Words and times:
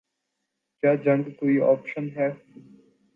کیا 0.83 0.93
جنگ 1.03 1.23
کوئی 1.39 1.59
آپشن 1.63 2.09
ہے؟ 2.15 2.29